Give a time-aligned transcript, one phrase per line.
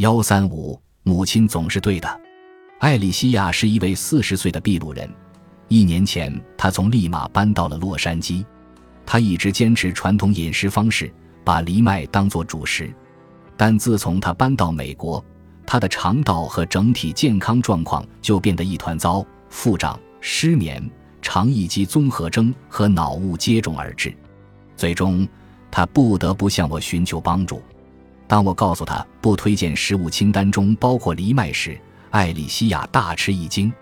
[0.00, 2.20] 幺三五，母亲总是对的。
[2.78, 5.06] 艾莉西亚是一位四十岁的秘鲁人。
[5.68, 8.42] 一年前，她从利马搬到了洛杉矶。
[9.04, 11.12] 她一直坚持传统饮食方式，
[11.44, 12.90] 把藜麦当作主食。
[13.58, 15.22] 但自从她搬到美国，
[15.66, 20.82] 她的肠道和整体健康状况就变得一团糟，腹胀、失眠、
[21.20, 24.16] 肠易激综合征和脑雾接踵而至。
[24.78, 25.28] 最终，
[25.70, 27.60] 她不得不向我寻求帮助。
[28.30, 31.76] 当我告诉他不推荐食物清单中包括藜麦时，
[32.10, 33.72] 艾莉西亚大吃一惊。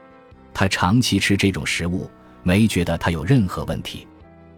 [0.54, 2.10] 她长期吃这种食物，
[2.42, 4.08] 没觉得它有任何问题。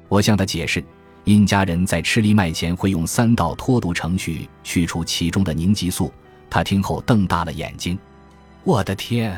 [0.09, 0.81] 我向她解释，
[1.25, 6.13] 印加人在吃藜麦前会用三道脱毒程序去除其中的凝集素。
[6.49, 7.99] 他听后瞪大了眼睛
[8.63, 9.37] ：“我的天！”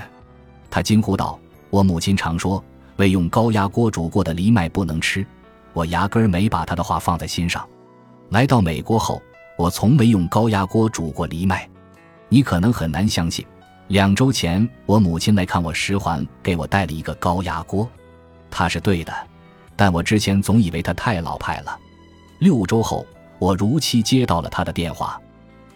[0.69, 1.41] 他惊呼道
[1.71, 2.63] ：“我母亲常说，
[2.97, 5.27] 未用高压锅煮过的藜麦不能吃。
[5.73, 7.67] 我压根儿没把她的话放在心上。
[8.29, 9.23] 来到美国后。”
[9.57, 11.69] 我从没用高压锅煮过藜麦，
[12.29, 13.45] 你可能很难相信。
[13.89, 17.89] 两周前，我母亲来看我时，还给我带了一个高压锅。
[18.51, 19.13] 她是对的，
[19.77, 21.79] 但我之前总以为她太老派了。
[22.39, 23.07] 六周后，
[23.39, 25.21] 我如期接到了她的电话：“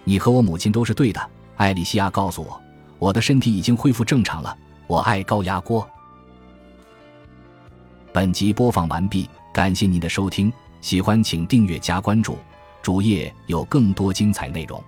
[0.05, 1.21] 你和我母亲都是对的。”
[1.57, 2.61] 艾莉西亚告诉我
[2.99, 4.57] ：“我的身体已经恢复正常了。
[4.87, 5.87] 我爱高压锅。”
[8.13, 12.39] 本集播放完毕，感谢您的收听，喜欢请订阅加关注。
[12.87, 14.81] 主页有更多精彩内容。